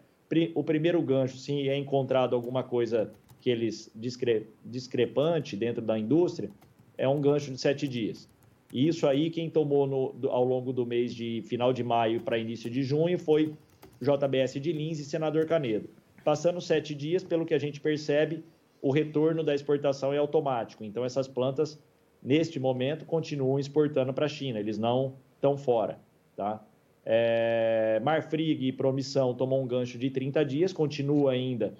o 0.53 0.61
primeiro 0.61 1.01
gancho, 1.01 1.37
se 1.37 1.69
é 1.69 1.77
encontrado 1.77 2.35
alguma 2.35 2.61
coisa 2.61 3.09
que 3.39 3.49
eles 3.49 3.89
discre, 3.95 4.47
discrepante 4.65 5.55
dentro 5.55 5.81
da 5.81 5.97
indústria, 5.97 6.51
é 6.97 7.07
um 7.07 7.21
gancho 7.21 7.51
de 7.51 7.57
sete 7.57 7.87
dias. 7.87 8.29
E 8.73 8.85
isso 8.85 9.07
aí, 9.07 9.29
quem 9.29 9.49
tomou 9.49 9.87
no, 9.87 10.29
ao 10.29 10.43
longo 10.43 10.73
do 10.73 10.85
mês 10.85 11.15
de 11.15 11.41
final 11.43 11.71
de 11.71 11.81
maio 11.81 12.19
para 12.19 12.37
início 12.37 12.69
de 12.69 12.83
junho 12.83 13.17
foi 13.17 13.53
JBS 14.01 14.59
de 14.59 14.73
Lins 14.73 14.99
e 14.99 15.05
Senador 15.05 15.45
Canedo. 15.45 15.89
Passando 16.25 16.59
sete 16.59 16.93
dias, 16.93 17.23
pelo 17.23 17.45
que 17.45 17.53
a 17.53 17.59
gente 17.59 17.79
percebe, 17.79 18.43
o 18.81 18.91
retorno 18.91 19.41
da 19.41 19.55
exportação 19.55 20.13
é 20.13 20.17
automático. 20.17 20.83
Então, 20.83 21.05
essas 21.05 21.29
plantas 21.29 21.79
neste 22.21 22.59
momento, 22.59 23.05
continuam 23.05 23.59
exportando 23.59 24.13
para 24.13 24.25
a 24.25 24.29
China, 24.29 24.59
eles 24.59 24.77
não 24.77 25.15
estão 25.35 25.57
fora. 25.57 25.99
Tá? 26.35 26.63
É, 27.05 27.99
Marfrig 28.03 28.67
e 28.67 28.71
Promissão 28.71 29.33
tomou 29.33 29.61
um 29.61 29.67
gancho 29.67 29.97
de 29.97 30.09
30 30.09 30.45
dias, 30.45 30.73
continua 30.73 31.31
ainda 31.31 31.73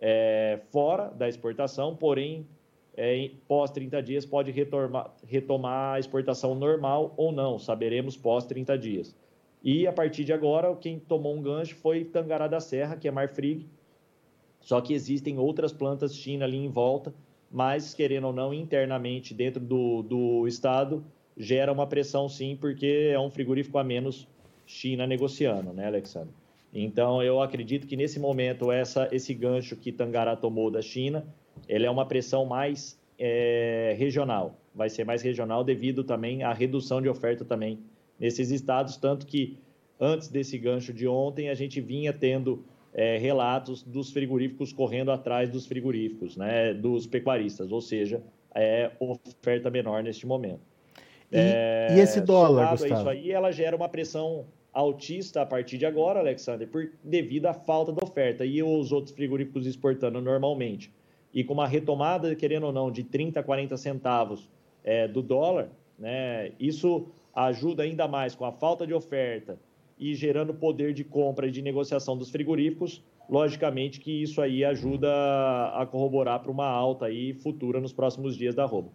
é, 0.00 0.60
fora 0.70 1.08
da 1.10 1.28
exportação, 1.28 1.94
porém, 1.94 2.46
é, 2.96 3.30
pós 3.46 3.70
30 3.70 4.02
dias 4.02 4.24
pode 4.24 4.50
retomar, 4.50 5.14
retomar 5.26 5.94
a 5.94 6.00
exportação 6.00 6.54
normal 6.54 7.12
ou 7.16 7.30
não, 7.30 7.58
saberemos 7.58 8.16
pós 8.16 8.46
30 8.46 8.78
dias. 8.78 9.14
E 9.62 9.86
a 9.86 9.92
partir 9.92 10.24
de 10.24 10.32
agora, 10.32 10.74
quem 10.76 10.98
tomou 10.98 11.36
um 11.36 11.42
gancho 11.42 11.76
foi 11.76 12.04
Tangará 12.04 12.48
da 12.48 12.60
Serra, 12.60 12.96
que 12.96 13.06
é 13.06 13.10
Marfrig, 13.10 13.66
Só 14.60 14.80
que 14.80 14.94
existem 14.94 15.38
outras 15.38 15.72
plantas 15.72 16.14
China 16.14 16.44
ali 16.44 16.56
em 16.56 16.68
volta, 16.68 17.14
mas, 17.50 17.92
querendo 17.94 18.28
ou 18.28 18.32
não, 18.32 18.54
internamente, 18.54 19.34
dentro 19.34 19.60
do, 19.60 20.02
do 20.02 20.46
estado, 20.46 21.04
gera 21.36 21.72
uma 21.72 21.86
pressão 21.86 22.28
sim, 22.28 22.56
porque 22.60 23.10
é 23.12 23.18
um 23.18 23.30
frigorífico 23.30 23.78
a 23.78 23.84
menos 23.84 24.28
China 24.66 25.06
negociando, 25.06 25.72
né, 25.72 25.86
Alexandre? 25.86 26.32
Então, 26.72 27.20
eu 27.22 27.42
acredito 27.42 27.86
que 27.86 27.96
nesse 27.96 28.20
momento, 28.20 28.70
essa, 28.70 29.08
esse 29.10 29.34
gancho 29.34 29.74
que 29.74 29.90
Tangará 29.90 30.36
tomou 30.36 30.70
da 30.70 30.80
China, 30.80 31.26
ele 31.68 31.84
é 31.84 31.90
uma 31.90 32.06
pressão 32.06 32.46
mais 32.46 32.98
é, 33.18 33.96
regional, 33.98 34.56
vai 34.74 34.88
ser 34.88 35.04
mais 35.04 35.20
regional 35.20 35.64
devido 35.64 36.04
também 36.04 36.44
à 36.44 36.52
redução 36.52 37.02
de 37.02 37.08
oferta 37.08 37.44
também 37.44 37.80
nesses 38.18 38.50
estados, 38.50 38.96
tanto 38.96 39.26
que 39.26 39.58
antes 39.98 40.28
desse 40.28 40.56
gancho 40.56 40.92
de 40.92 41.08
ontem, 41.08 41.48
a 41.48 41.54
gente 41.54 41.80
vinha 41.80 42.12
tendo 42.12 42.64
é, 42.92 43.18
relatos 43.18 43.82
dos 43.82 44.10
frigoríficos 44.10 44.72
correndo 44.72 45.10
atrás 45.10 45.48
dos 45.48 45.66
frigoríficos, 45.66 46.36
né, 46.36 46.74
dos 46.74 47.06
pecuaristas, 47.06 47.70
ou 47.70 47.80
seja, 47.80 48.22
é 48.54 48.90
oferta 48.98 49.70
menor 49.70 50.02
neste 50.02 50.26
momento. 50.26 50.60
E, 51.30 51.36
é, 51.36 51.88
e 51.96 52.00
esse 52.00 52.20
dólar, 52.20 52.72
Gustavo? 52.72 52.94
isso 52.94 53.08
aí, 53.08 53.30
ela 53.30 53.52
gera 53.52 53.76
uma 53.76 53.88
pressão 53.88 54.46
altista 54.72 55.42
a 55.42 55.46
partir 55.46 55.78
de 55.78 55.86
agora, 55.86 56.20
Alexander, 56.20 56.66
por, 56.66 56.90
devido 57.02 57.46
à 57.46 57.54
falta 57.54 57.92
de 57.92 58.02
oferta 58.02 58.44
e 58.44 58.62
os 58.62 58.92
outros 58.92 59.14
frigoríficos 59.14 59.66
exportando 59.66 60.20
normalmente. 60.20 60.92
E 61.32 61.44
com 61.44 61.54
uma 61.54 61.66
retomada, 61.66 62.34
querendo 62.34 62.66
ou 62.66 62.72
não, 62.72 62.90
de 62.90 63.04
30 63.04 63.38
a 63.38 63.42
40 63.42 63.76
centavos 63.76 64.48
é, 64.82 65.06
do 65.06 65.22
dólar, 65.22 65.68
né, 65.96 66.50
isso 66.58 67.06
ajuda 67.32 67.84
ainda 67.84 68.08
mais 68.08 68.34
com 68.34 68.44
a 68.44 68.50
falta 68.50 68.84
de 68.84 68.92
oferta 68.92 69.56
e 70.00 70.14
gerando 70.14 70.54
poder 70.54 70.94
de 70.94 71.04
compra 71.04 71.46
e 71.46 71.50
de 71.50 71.60
negociação 71.60 72.16
dos 72.16 72.30
frigoríficos, 72.30 73.04
logicamente 73.28 74.00
que 74.00 74.22
isso 74.22 74.40
aí 74.40 74.64
ajuda 74.64 75.08
a 75.74 75.86
corroborar 75.86 76.40
para 76.40 76.50
uma 76.50 76.66
alta 76.66 77.04
aí 77.04 77.34
futura 77.34 77.78
nos 77.80 77.92
próximos 77.92 78.34
dias 78.34 78.54
da 78.54 78.64
roupa. 78.64 78.90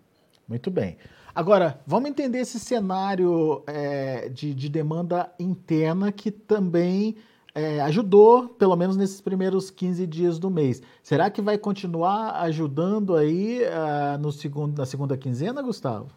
Muito 0.48 0.72
bem. 0.72 0.98
Agora, 1.34 1.80
vamos 1.86 2.10
entender 2.10 2.40
esse 2.40 2.60
cenário 2.60 3.64
é, 3.68 4.30
de, 4.30 4.54
de, 4.54 4.68
demanda 4.68 5.32
interna 5.40 6.12
que 6.12 6.32
também 6.32 7.16
é, 7.54 7.82
ajudou, 7.82 8.50
pelo 8.50 8.76
menos 8.76 8.98
nesses 8.98 9.22
primeiros 9.22 9.70
15 9.70 10.08
dias 10.08 10.40
do 10.40 10.50
mês. 10.50 10.82
Será 11.04 11.30
que 11.30 11.42
vai 11.42 11.58
continuar 11.58 12.42
ajudando 12.42 13.16
aí 13.16 13.62
uh, 13.62 14.18
no 14.18 14.32
segundo, 14.32 14.78
na 14.78 14.86
segunda 14.86 15.18
quinzena, 15.18 15.62
Gustavo? 15.62 16.08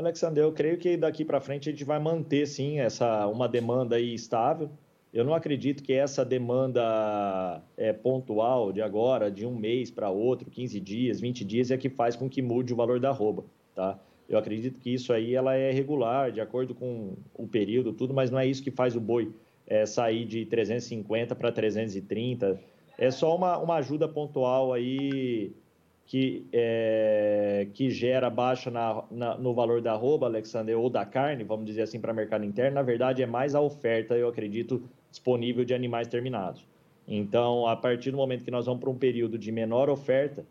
Alexander, 0.00 0.42
eu 0.42 0.52
creio 0.52 0.78
que 0.78 0.96
daqui 0.96 1.24
para 1.24 1.40
frente 1.40 1.68
a 1.68 1.72
gente 1.72 1.84
vai 1.84 1.98
manter 1.98 2.46
sim 2.46 2.80
essa 2.80 3.26
uma 3.26 3.48
demanda 3.48 3.96
aí 3.96 4.14
estável. 4.14 4.70
Eu 5.12 5.24
não 5.24 5.34
acredito 5.34 5.82
que 5.82 5.92
essa 5.92 6.24
demanda 6.24 7.62
é, 7.76 7.92
pontual 7.92 8.72
de 8.72 8.80
agora, 8.80 9.30
de 9.30 9.44
um 9.44 9.54
mês 9.54 9.90
para 9.90 10.08
outro, 10.08 10.48
15 10.50 10.80
dias, 10.80 11.20
20 11.20 11.44
dias, 11.44 11.70
é 11.70 11.76
que 11.76 11.88
faz 11.88 12.14
com 12.14 12.28
que 12.28 12.40
mude 12.40 12.72
o 12.72 12.76
valor 12.76 13.00
da 13.00 13.10
arroba, 13.10 13.44
tá? 13.74 13.98
Eu 14.28 14.38
acredito 14.38 14.78
que 14.78 14.94
isso 14.94 15.12
aí 15.12 15.34
ela 15.34 15.56
é 15.56 15.72
regular, 15.72 16.30
de 16.30 16.40
acordo 16.40 16.72
com 16.74 17.14
o 17.34 17.48
período, 17.48 17.92
tudo, 17.92 18.14
mas 18.14 18.30
não 18.30 18.38
é 18.38 18.46
isso 18.46 18.62
que 18.62 18.70
faz 18.70 18.94
o 18.94 19.00
boi 19.00 19.32
é, 19.66 19.84
sair 19.84 20.24
de 20.24 20.46
350 20.46 21.34
para 21.34 21.50
330. 21.50 22.60
É 22.96 23.10
só 23.10 23.34
uma, 23.34 23.58
uma 23.58 23.74
ajuda 23.76 24.06
pontual 24.06 24.72
aí 24.72 25.52
que, 26.10 26.44
é, 26.52 27.68
que 27.72 27.88
gera 27.88 28.28
baixa 28.28 28.68
na, 28.68 29.04
na, 29.12 29.38
no 29.38 29.54
valor 29.54 29.80
da 29.80 29.92
arroba, 29.92 30.26
Alexander, 30.26 30.76
ou 30.76 30.90
da 30.90 31.06
carne, 31.06 31.44
vamos 31.44 31.64
dizer 31.64 31.82
assim, 31.82 32.00
para 32.00 32.12
mercado 32.12 32.44
interno, 32.44 32.74
na 32.74 32.82
verdade 32.82 33.22
é 33.22 33.26
mais 33.26 33.54
a 33.54 33.60
oferta, 33.60 34.16
eu 34.16 34.28
acredito, 34.28 34.82
disponível 35.08 35.64
de 35.64 35.72
animais 35.72 36.08
terminados. 36.08 36.66
Então, 37.06 37.64
a 37.64 37.76
partir 37.76 38.10
do 38.10 38.16
momento 38.16 38.44
que 38.44 38.50
nós 38.50 38.66
vamos 38.66 38.80
para 38.80 38.90
um 38.90 38.98
período 38.98 39.38
de 39.38 39.52
menor 39.52 39.88
oferta, 39.88 40.44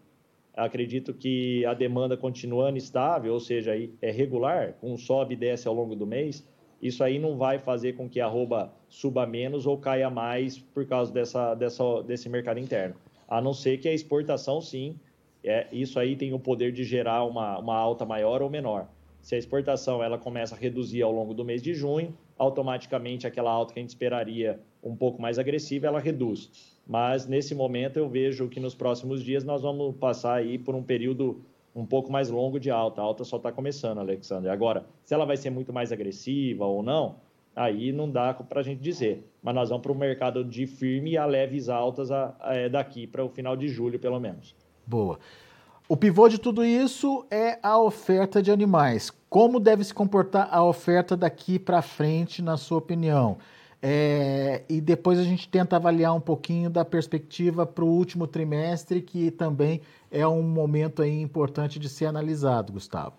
acredito 0.56 1.14
que 1.14 1.66
a 1.66 1.74
demanda 1.74 2.16
continuando 2.16 2.78
estável, 2.78 3.34
ou 3.34 3.40
seja, 3.42 3.74
é 4.02 4.12
regular, 4.12 4.76
com 4.80 4.96
sobe 4.96 5.34
e 5.34 5.38
desce 5.38 5.68
ao 5.68 5.74
longo 5.74 5.94
do 5.94 6.08
mês, 6.08 6.48
isso 6.82 7.04
aí 7.04 7.20
não 7.20 7.36
vai 7.36 7.60
fazer 7.60 7.98
com 7.98 8.08
que 8.08 8.22
a 8.22 8.28
arroba 8.28 8.72
suba 8.88 9.28
menos 9.28 9.68
ou 9.68 9.78
caia 9.78 10.10
mais 10.10 10.58
por 10.58 10.86
causa 10.86 11.12
dessa, 11.12 11.54
dessa, 11.54 12.02
desse 12.02 12.30
mercado 12.30 12.62
interno. 12.62 12.96
A 13.28 13.42
não 13.42 13.54
ser 13.54 13.78
que 13.78 13.90
a 13.90 13.94
exportação, 13.94 14.62
sim, 14.62 14.96
é, 15.44 15.68
isso 15.72 16.00
aí 16.00 16.16
tem 16.16 16.34
o 16.34 16.40
poder 16.40 16.72
de 16.72 16.84
gerar 16.84 17.24
uma, 17.24 17.58
uma 17.60 17.76
alta 17.76 18.06
maior 18.06 18.42
ou 18.42 18.50
menor. 18.50 18.88
Se 19.22 19.36
a 19.36 19.38
exportação 19.38 20.04
ela 20.04 20.18
começa 20.18 20.56
a 20.56 20.58
reduzir 20.58 21.02
ao 21.02 21.12
longo 21.12 21.34
do 21.34 21.44
mês 21.44 21.62
de 21.62 21.74
junho, 21.74 22.14
automaticamente 22.38 23.28
aquela 23.28 23.52
alta 23.52 23.74
que 23.74 23.80
a 23.80 23.82
gente 23.82 23.90
esperaria 23.90 24.60
um 24.84 24.96
pouco 24.96 25.22
mais 25.22 25.38
agressiva, 25.38 25.88
ela 25.88 26.00
reduz. 26.00 26.50
Mas 26.88 27.28
nesse 27.28 27.54
momento 27.54 27.98
eu 27.98 28.10
vejo 28.10 28.48
que 28.48 28.60
nos 28.60 28.74
próximos 28.74 29.24
dias 29.24 29.44
nós 29.44 29.62
vamos 29.62 29.96
passar 29.98 30.36
aí 30.36 30.58
por 30.58 30.74
um 30.74 30.82
período 30.82 31.42
um 31.76 31.86
pouco 31.86 32.12
mais 32.12 32.30
longo 32.30 32.60
de 32.60 32.72
alta. 32.72 33.02
A 33.02 33.04
alta 33.04 33.24
só 33.24 33.38
está 33.38 33.52
começando, 33.52 34.00
Alexandre. 34.00 34.50
Agora, 34.50 34.86
se 35.04 35.14
ela 35.14 35.26
vai 35.26 35.38
ser 35.38 35.50
muito 35.50 35.72
mais 35.72 35.92
agressiva 35.92 36.66
ou 36.66 36.82
não, 36.82 37.18
aí 37.56 37.92
não 37.92 38.10
dá 38.10 38.34
para 38.34 38.62
a 38.62 38.64
gente 38.64 38.80
dizer. 38.82 39.24
Mas 39.44 39.54
nós 39.54 39.70
vamos 39.70 39.84
para 39.84 39.92
o 39.92 39.96
mercado 39.96 40.44
de 40.44 40.66
firme 40.66 41.12
e 41.12 41.18
a 41.18 41.26
leves 41.26 41.70
altas 41.70 42.10
a, 42.10 42.36
a, 42.40 42.56
é 42.56 42.70
daqui 42.70 43.06
para 43.06 43.24
o 43.24 43.30
final 43.30 43.56
de 43.56 43.68
julho, 43.68 44.00
pelo 44.00 44.20
menos. 44.20 44.56
Boa. 44.90 45.20
O 45.88 45.96
pivô 45.96 46.28
de 46.28 46.40
tudo 46.40 46.66
isso 46.66 47.24
é 47.30 47.60
a 47.62 47.80
oferta 47.80 48.42
de 48.42 48.52
animais. 48.52 49.12
Como 49.30 49.60
deve 49.60 49.84
se 49.84 49.94
comportar 49.94 50.50
a 50.52 50.64
oferta 50.64 51.16
daqui 51.16 51.60
para 51.60 51.80
frente, 51.84 52.42
na 52.42 52.58
sua 52.58 52.80
opinião? 52.80 53.38
É, 53.84 54.64
e 54.68 54.82
depois 54.82 55.20
a 55.20 55.24
gente 55.24 55.48
tenta 55.48 55.76
avaliar 55.76 56.16
um 56.16 56.20
pouquinho 56.20 56.72
da 56.72 56.84
perspectiva 56.84 57.68
para 57.68 57.86
o 57.86 57.88
último 57.88 58.26
trimestre, 58.26 59.00
que 59.00 59.30
também 59.30 59.82
é 60.12 60.28
um 60.28 60.42
momento 60.42 61.04
aí 61.04 61.22
importante 61.22 61.78
de 61.78 61.88
ser 61.88 62.08
analisado, 62.08 62.74
Gustavo. 62.74 63.18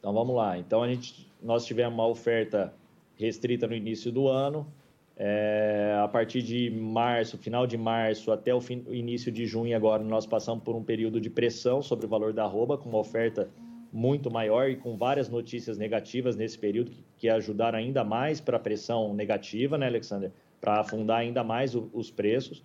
Então 0.00 0.12
vamos 0.12 0.34
lá. 0.34 0.58
Então 0.58 0.82
a 0.82 0.88
gente, 0.88 1.30
nós 1.40 1.64
tivemos 1.64 1.94
uma 1.94 2.08
oferta 2.08 2.74
restrita 3.16 3.68
no 3.68 3.74
início 3.74 4.10
do 4.10 4.26
ano, 4.26 4.66
é, 5.16 5.98
a 6.02 6.08
partir 6.08 6.42
de 6.42 6.70
março, 6.70 7.36
final 7.36 7.66
de 7.66 7.76
março 7.76 8.32
até 8.32 8.54
o, 8.54 8.60
início 8.90 9.30
de 9.30 9.46
junho 9.46 9.76
agora, 9.76 10.02
nós 10.02 10.26
passamos 10.26 10.64
por 10.64 10.74
um 10.74 10.82
período 10.82 11.20
de 11.20 11.28
pressão 11.28 11.82
sobre 11.82 12.06
o 12.06 12.08
valor 12.08 12.32
da 12.32 12.44
arroba, 12.44 12.78
com 12.78 12.88
uma 12.88 12.98
oferta 12.98 13.50
muito 13.92 14.30
maior 14.30 14.70
e 14.70 14.76
com 14.76 14.96
várias 14.96 15.28
notícias 15.28 15.76
negativas 15.76 16.34
nesse 16.34 16.58
período 16.58 16.90
que, 16.90 17.04
que 17.18 17.28
ajudaram 17.28 17.78
ainda 17.78 18.02
mais 18.02 18.40
para 18.40 18.56
a 18.56 18.60
pressão 18.60 19.12
negativa, 19.14 19.76
né, 19.76 19.86
Alexander? 19.86 20.32
Para 20.60 20.80
afundar 20.80 21.18
ainda 21.18 21.44
mais 21.44 21.74
o, 21.74 21.90
os 21.92 22.10
preços. 22.10 22.64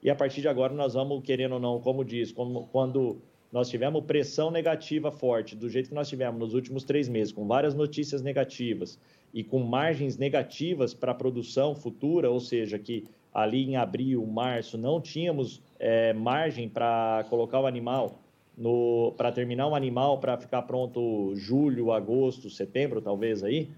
E 0.00 0.08
a 0.08 0.14
partir 0.14 0.40
de 0.40 0.48
agora 0.48 0.72
nós 0.72 0.94
vamos, 0.94 1.22
querendo 1.24 1.54
ou 1.54 1.60
não, 1.60 1.80
como 1.80 2.04
diz, 2.04 2.30
como, 2.30 2.68
quando 2.68 3.20
nós 3.52 3.68
tivemos 3.68 4.04
pressão 4.04 4.50
negativa 4.50 5.10
forte, 5.10 5.56
do 5.56 5.68
jeito 5.68 5.88
que 5.88 5.94
nós 5.94 6.08
tivemos 6.08 6.38
nos 6.38 6.54
últimos 6.54 6.84
três 6.84 7.08
meses, 7.08 7.32
com 7.32 7.46
várias 7.46 7.74
notícias 7.74 8.22
negativas, 8.22 8.98
e 9.32 9.44
com 9.44 9.58
margens 9.60 10.16
negativas 10.16 10.94
para 10.94 11.12
a 11.12 11.14
produção 11.14 11.74
futura, 11.74 12.30
ou 12.30 12.40
seja, 12.40 12.78
que 12.78 13.04
ali 13.32 13.68
em 13.68 13.76
abril, 13.76 14.26
março, 14.26 14.78
não 14.78 15.00
tínhamos 15.00 15.62
é, 15.78 16.12
margem 16.12 16.68
para 16.68 17.24
colocar 17.28 17.60
o 17.60 17.66
animal, 17.66 18.18
para 19.16 19.30
terminar 19.30 19.68
um 19.68 19.74
animal 19.74 20.18
para 20.18 20.36
ficar 20.36 20.62
pronto 20.62 21.32
julho, 21.36 21.92
agosto, 21.92 22.50
setembro, 22.50 23.00
talvez 23.00 23.44
aí, 23.44 23.68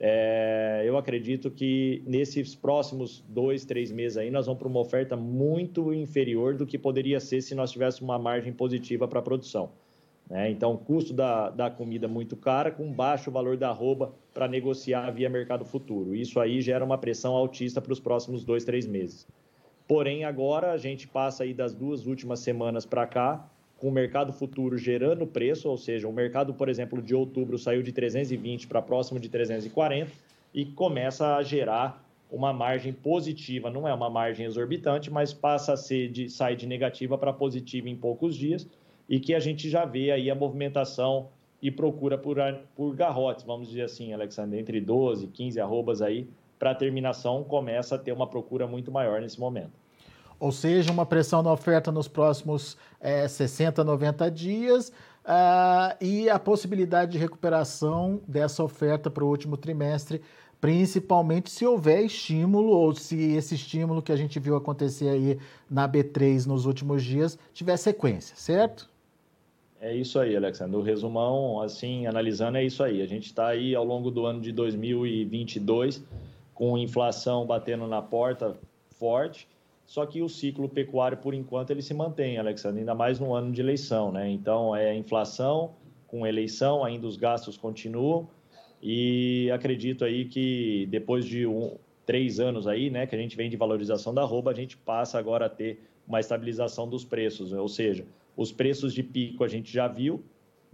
é, 0.00 0.82
eu 0.84 0.96
acredito 0.96 1.50
que 1.50 2.02
nesses 2.06 2.54
próximos 2.54 3.24
dois, 3.28 3.64
três 3.64 3.90
meses 3.90 4.16
aí, 4.16 4.30
nós 4.30 4.46
vamos 4.46 4.58
para 4.60 4.68
uma 4.68 4.80
oferta 4.80 5.16
muito 5.16 5.92
inferior 5.92 6.54
do 6.54 6.66
que 6.66 6.78
poderia 6.78 7.18
ser 7.18 7.40
se 7.40 7.54
nós 7.54 7.72
tivéssemos 7.72 8.08
uma 8.08 8.18
margem 8.18 8.52
positiva 8.52 9.08
para 9.08 9.18
a 9.18 9.22
produção. 9.22 9.70
Né? 10.30 10.50
Então, 10.50 10.76
custo 10.76 11.12
da, 11.12 11.50
da 11.50 11.70
comida 11.70 12.06
muito 12.06 12.36
cara, 12.36 12.70
com 12.70 12.92
baixo 12.92 13.30
valor 13.30 13.56
da 13.56 13.70
arroba 13.70 14.12
para 14.32 14.46
negociar 14.46 15.10
via 15.10 15.28
mercado 15.28 15.64
futuro. 15.64 16.14
Isso 16.14 16.38
aí 16.38 16.60
gera 16.60 16.84
uma 16.84 16.98
pressão 16.98 17.34
altista 17.34 17.80
para 17.80 17.92
os 17.92 17.98
próximos 17.98 18.44
dois, 18.44 18.64
três 18.64 18.86
meses. 18.86 19.26
Porém, 19.88 20.24
agora 20.24 20.72
a 20.72 20.76
gente 20.76 21.08
passa 21.08 21.42
aí 21.42 21.54
das 21.54 21.74
duas 21.74 22.06
últimas 22.06 22.40
semanas 22.40 22.84
para 22.84 23.06
cá, 23.06 23.50
com 23.78 23.88
o 23.88 23.92
mercado 23.92 24.32
futuro 24.32 24.76
gerando 24.76 25.26
preço, 25.26 25.68
ou 25.68 25.78
seja, 25.78 26.08
o 26.08 26.12
mercado, 26.12 26.52
por 26.52 26.68
exemplo, 26.68 27.00
de 27.00 27.14
outubro 27.14 27.56
saiu 27.56 27.82
de 27.82 27.92
320 27.92 28.66
para 28.66 28.82
próximo 28.82 29.20
de 29.20 29.28
340 29.28 30.10
e 30.52 30.64
começa 30.64 31.36
a 31.36 31.42
gerar 31.42 32.04
uma 32.30 32.52
margem 32.52 32.92
positiva, 32.92 33.70
não 33.70 33.88
é 33.88 33.94
uma 33.94 34.10
margem 34.10 34.44
exorbitante, 34.44 35.10
mas 35.10 35.32
passa 35.32 35.72
a 35.72 35.76
ser 35.76 36.08
de 36.08 36.28
sai 36.28 36.56
de 36.56 36.66
negativa 36.66 37.16
para 37.16 37.32
positiva 37.32 37.88
em 37.88 37.96
poucos 37.96 38.36
dias 38.36 38.68
e 39.08 39.18
que 39.18 39.34
a 39.34 39.40
gente 39.40 39.70
já 39.70 39.84
vê 39.84 40.10
aí 40.10 40.30
a 40.30 40.34
movimentação 40.34 41.28
e 41.62 41.70
procura 41.70 42.18
por, 42.18 42.36
por 42.76 42.94
garrotes, 42.94 43.44
vamos 43.44 43.68
dizer 43.68 43.82
assim, 43.82 44.12
Alexandre, 44.12 44.58
entre 44.58 44.80
12 44.80 45.24
e 45.24 45.28
15 45.28 45.60
arrobas 45.60 46.02
aí, 46.02 46.28
para 46.58 46.74
terminação 46.74 47.42
começa 47.44 47.94
a 47.94 47.98
ter 47.98 48.12
uma 48.12 48.26
procura 48.26 48.66
muito 48.66 48.92
maior 48.92 49.20
nesse 49.20 49.40
momento. 49.40 49.72
Ou 50.40 50.52
seja, 50.52 50.92
uma 50.92 51.04
pressão 51.04 51.42
na 51.42 51.52
oferta 51.52 51.90
nos 51.90 52.08
próximos 52.08 52.76
é, 53.00 53.26
60, 53.26 53.82
90 53.82 54.30
dias 54.30 54.88
uh, 55.24 55.96
e 56.00 56.30
a 56.30 56.38
possibilidade 56.38 57.12
de 57.12 57.18
recuperação 57.18 58.20
dessa 58.26 58.62
oferta 58.62 59.10
para 59.10 59.24
o 59.24 59.28
último 59.28 59.56
trimestre 59.56 60.22
principalmente 60.60 61.50
se 61.50 61.64
houver 61.64 62.04
estímulo 62.04 62.70
ou 62.70 62.94
se 62.94 63.32
esse 63.32 63.54
estímulo 63.54 64.02
que 64.02 64.12
a 64.12 64.16
gente 64.16 64.38
viu 64.40 64.56
acontecer 64.56 65.08
aí 65.08 65.38
na 65.70 65.88
B3 65.88 66.46
nos 66.46 66.66
últimos 66.66 67.02
dias 67.02 67.38
tiver 67.52 67.76
sequência, 67.76 68.34
certo? 68.36 68.90
É 69.80 69.94
isso 69.94 70.18
aí, 70.18 70.36
Alexandre. 70.36 70.76
O 70.76 70.82
resumão, 70.82 71.60
assim, 71.60 72.06
analisando, 72.06 72.58
é 72.58 72.64
isso 72.64 72.82
aí. 72.82 73.00
A 73.00 73.06
gente 73.06 73.26
está 73.26 73.46
aí 73.46 73.76
ao 73.76 73.84
longo 73.84 74.10
do 74.10 74.26
ano 74.26 74.40
de 74.40 74.50
2022 74.50 76.02
com 76.52 76.76
inflação 76.76 77.46
batendo 77.46 77.86
na 77.86 78.02
porta 78.02 78.56
forte, 78.98 79.46
só 79.88 80.04
que 80.04 80.20
o 80.20 80.28
ciclo 80.28 80.68
pecuário, 80.68 81.16
por 81.16 81.32
enquanto, 81.32 81.70
ele 81.70 81.80
se 81.80 81.94
mantém, 81.94 82.36
Alexandre, 82.36 82.80
ainda 82.80 82.94
mais 82.94 83.18
no 83.18 83.34
ano 83.34 83.50
de 83.50 83.62
eleição, 83.62 84.12
né? 84.12 84.30
Então, 84.30 84.76
é 84.76 84.94
inflação 84.94 85.76
com 86.06 86.26
eleição, 86.26 86.84
ainda 86.84 87.06
os 87.06 87.16
gastos 87.16 87.56
continuam, 87.56 88.28
e 88.82 89.50
acredito 89.50 90.04
aí 90.04 90.26
que 90.26 90.86
depois 90.90 91.24
de 91.24 91.46
um, 91.46 91.78
três 92.04 92.38
anos 92.38 92.66
aí, 92.66 92.90
né, 92.90 93.06
que 93.06 93.14
a 93.16 93.18
gente 93.18 93.34
vem 93.34 93.48
de 93.48 93.56
valorização 93.56 94.12
da 94.12 94.20
arroba, 94.20 94.50
a 94.50 94.54
gente 94.54 94.76
passa 94.76 95.18
agora 95.18 95.46
a 95.46 95.48
ter 95.48 95.82
uma 96.06 96.20
estabilização 96.20 96.86
dos 96.86 97.02
preços, 97.02 97.54
ou 97.54 97.68
seja, 97.68 98.04
os 98.36 98.52
preços 98.52 98.92
de 98.92 99.02
pico 99.02 99.42
a 99.42 99.48
gente 99.48 99.72
já 99.72 99.88
viu, 99.88 100.22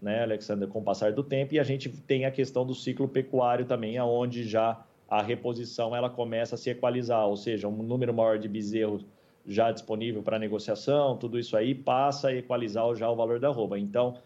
né, 0.02 0.25
Alexandre, 0.25 0.66
com 0.66 0.80
o 0.80 0.83
passar 0.83 1.12
do 1.12 1.23
tempo, 1.23 1.54
e 1.54 1.61
a 1.61 1.64
gente 1.64 1.88
tem 1.88 2.25
a 2.25 2.33
questão 2.33 2.66
do 2.66 2.75
ciclo 2.75 3.06
pecuário 3.06 3.64
também, 3.64 3.97
aonde 3.97 4.42
já 4.42 4.85
a 5.08 5.23
reposição 5.23 5.94
ela 5.94 6.11
começa 6.11 6.54
a 6.54 6.58
se 6.58 6.70
equalizar, 6.70 7.26
ou 7.26 7.37
seja, 7.37 7.68
um 7.68 7.82
número 7.82 8.12
maior 8.12 8.38
de 8.38 8.49
bezerros 8.49 9.04
já 9.46 9.70
disponível 9.70 10.23
para 10.23 10.38
negociação, 10.38 11.16
tudo 11.16 11.38
isso 11.38 11.56
aí 11.56 11.75
passa 11.75 12.28
a 12.28 12.34
equalizar 12.34 12.94
já 12.94 13.11
o 13.11 13.16
valor 13.16 13.38
da 13.38 13.49
arroba. 13.49 13.78
Então, 13.78 14.16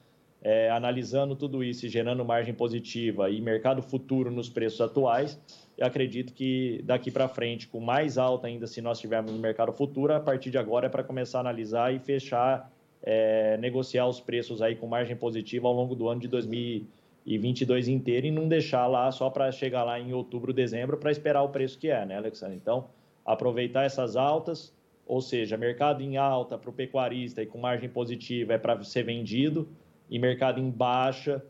é, 0.40 0.70
analisando 0.70 1.34
tudo 1.34 1.64
isso 1.64 1.86
e 1.86 1.88
gerando 1.88 2.24
margem 2.24 2.54
positiva 2.54 3.28
e 3.28 3.40
mercado 3.40 3.82
futuro 3.82 4.30
nos 4.30 4.48
preços 4.48 4.80
atuais, 4.80 5.38
eu 5.76 5.86
acredito 5.86 6.32
que 6.32 6.80
daqui 6.84 7.10
para 7.10 7.28
frente, 7.28 7.66
com 7.66 7.80
mais 7.80 8.18
alta 8.18 8.46
ainda, 8.46 8.66
se 8.66 8.80
nós 8.80 9.00
tivermos 9.00 9.32
no 9.32 9.38
mercado 9.38 9.72
futuro, 9.72 10.12
a 10.12 10.20
partir 10.20 10.50
de 10.50 10.58
agora 10.58 10.86
é 10.86 10.88
para 10.88 11.02
começar 11.02 11.38
a 11.38 11.40
analisar 11.40 11.92
e 11.92 11.98
fechar, 11.98 12.70
é, 13.02 13.56
negociar 13.58 14.06
os 14.06 14.20
preços 14.20 14.62
aí 14.62 14.76
com 14.76 14.86
margem 14.86 15.16
positiva 15.16 15.66
ao 15.66 15.74
longo 15.74 15.94
do 15.94 16.08
ano 16.08 16.20
de 16.20 16.28
2022 17.28 17.88
inteiro 17.88 18.26
e 18.26 18.30
não 18.30 18.48
deixar 18.48 18.86
lá 18.86 19.10
só 19.12 19.28
para 19.28 19.52
chegar 19.52 19.84
lá 19.84 20.00
em 20.00 20.12
outubro, 20.12 20.52
dezembro, 20.52 20.96
para 20.96 21.10
esperar 21.10 21.42
o 21.42 21.50
preço 21.50 21.78
que 21.78 21.88
é, 21.88 22.06
né, 22.06 22.16
Alexandre? 22.16 22.56
Então, 22.56 22.86
aproveitar 23.24 23.84
essas 23.84 24.16
altas, 24.16 24.74
ou 25.06 25.20
seja, 25.20 25.56
mercado 25.56 26.02
em 26.02 26.16
alta 26.16 26.56
para 26.56 26.70
o 26.70 26.72
pecuarista 26.72 27.42
e 27.42 27.46
com 27.46 27.58
margem 27.58 27.88
positiva 27.88 28.54
é 28.54 28.58
para 28.58 28.82
ser 28.82 29.02
vendido, 29.02 29.68
e 30.08 30.18
mercado 30.18 30.58
em 30.58 30.70
baixa 30.70 31.44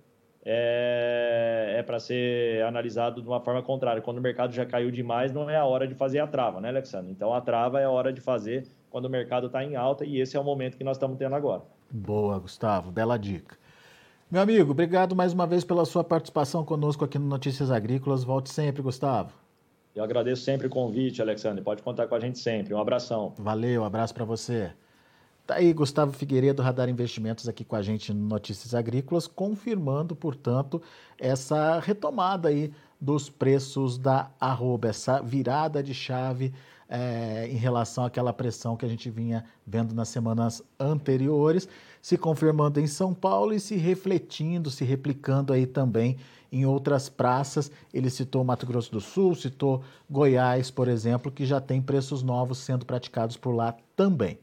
é, 0.45 1.77
é 1.79 1.83
para 1.85 2.01
ser 2.01 2.63
analisado 2.65 3.23
de 3.23 3.29
uma 3.29 3.41
forma 3.41 3.63
contrária. 3.63 4.03
Quando 4.03 4.19
o 4.19 4.21
mercado 4.21 4.53
já 4.53 4.67
caiu 4.67 4.91
demais, 4.91 5.33
não 5.33 5.49
é 5.49 5.57
a 5.57 5.65
hora 5.65 5.87
de 5.87 5.95
fazer 5.95 6.19
a 6.19 6.27
trava, 6.27 6.61
né, 6.61 6.69
Alexandre? 6.69 7.13
Então 7.13 7.33
a 7.33 7.41
trava 7.41 7.81
é 7.81 7.85
a 7.85 7.91
hora 7.91 8.13
de 8.13 8.21
fazer 8.21 8.67
quando 8.91 9.05
o 9.05 9.11
mercado 9.11 9.47
está 9.47 9.63
em 9.63 9.77
alta 9.77 10.05
e 10.05 10.21
esse 10.21 10.37
é 10.37 10.41
o 10.41 10.45
momento 10.45 10.77
que 10.77 10.83
nós 10.83 10.97
estamos 10.97 11.19
tendo 11.19 11.37
agora. 11.37 11.63
Boa, 11.91 12.37
Gustavo, 12.39 12.91
bela 12.91 13.17
dica. 13.17 13.57
Meu 14.31 14.43
amigo, 14.43 14.73
obrigado 14.73 15.17
mais 15.17 15.33
uma 15.33 15.47
vez 15.47 15.65
pela 15.65 15.87
sua 15.87 16.05
participação 16.05 16.63
conosco 16.63 17.03
aqui 17.03 17.19
no 17.19 17.25
Notícias 17.25 17.71
Agrícolas. 17.71 18.25
Volte 18.25 18.53
sempre, 18.53 18.83
Gustavo. 18.83 19.33
Eu 19.97 20.05
agradeço 20.05 20.43
sempre 20.43 20.67
o 20.67 20.71
convite, 20.71 21.23
Alexandre. 21.23 21.65
Pode 21.65 21.83
contar 21.83 22.07
com 22.07 22.15
a 22.15 22.21
gente 22.21 22.39
sempre. 22.39 22.75
Um 22.75 22.79
abração. 22.79 23.33
Valeu, 23.39 23.81
um 23.81 23.85
abraço 23.87 24.13
para 24.13 24.27
você. 24.27 24.71
Tá 25.47 25.55
aí 25.55 25.73
Gustavo 25.73 26.13
Figueiredo, 26.13 26.61
Radar 26.61 26.91
Investimentos, 26.91 27.49
aqui 27.49 27.65
com 27.65 27.75
a 27.75 27.81
gente 27.81 28.13
no 28.13 28.29
Notícias 28.29 28.75
Agrícolas, 28.75 29.27
confirmando, 29.27 30.15
portanto, 30.15 30.83
essa 31.19 31.81
retomada 31.81 32.51
aí 32.51 32.71
dos 33.01 33.31
preços 33.31 33.97
da 33.97 34.31
arroba, 34.39 34.89
essa 34.89 35.23
virada 35.23 35.83
de 35.83 35.95
chave 35.95 36.53
é, 36.89 37.47
em 37.51 37.57
relação 37.57 38.05
àquela 38.05 38.33
pressão 38.33 38.77
que 38.77 38.87
a 38.87 38.89
gente 38.89 39.11
vinha 39.11 39.45
vendo 39.67 39.95
nas 39.95 40.09
semanas 40.09 40.63
anteriores, 40.81 41.69
se 42.01 42.17
confirmando 42.17 42.81
em 42.81 42.87
São 42.87 43.13
Paulo 43.13 43.53
e 43.53 43.61
se 43.61 43.77
refletindo, 43.77 44.71
se 44.71 44.85
replicando 44.85 45.53
aí 45.53 45.67
também 45.67 46.17
em 46.51 46.65
outras 46.65 47.09
praças. 47.09 47.71
Ele 47.93 48.09
citou 48.09 48.43
Mato 48.43 48.67
Grosso 48.67 48.91
do 48.91 49.01
Sul, 49.01 49.35
citou 49.35 49.83
Goiás, 50.09 50.71
por 50.71 50.89
exemplo, 50.89 51.31
que 51.31 51.45
já 51.45 51.61
tem 51.61 51.83
preços 51.83 52.23
novos 52.23 52.59
sendo 52.59 52.87
praticados 52.87 53.37
por 53.37 53.53
lá 53.53 53.77
também. 53.95 54.39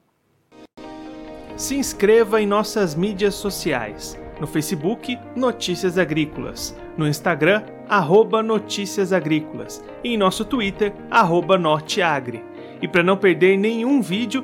Se 1.56 1.76
inscreva 1.76 2.42
em 2.42 2.48
nossas 2.48 2.96
mídias 2.96 3.36
sociais. 3.36 4.18
No 4.40 4.48
Facebook, 4.48 5.20
Notícias 5.36 5.98
Agrícolas. 6.00 6.76
No 6.98 7.08
Instagram, 7.08 7.64
arroba 7.88 8.42
Notícias 8.42 9.14
Agrícolas. 9.14 9.84
E 10.04 10.14
em 10.14 10.18
nosso 10.18 10.44
Twitter, 10.44 10.92
arroba 11.12 11.56
Norteagri. 11.56 12.44
E 12.82 12.88
para 12.88 13.04
não 13.04 13.18
perder 13.18 13.58
nenhum 13.58 14.02
vídeo, 14.02 14.44